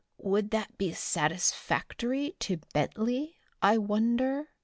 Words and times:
"Would 0.23 0.49
that 0.49 0.79
be 0.79 0.93
satisfactory 0.93 2.35
to 2.39 2.57
Bentley, 2.73 3.37
I 3.61 3.77
wonder?" 3.77 4.47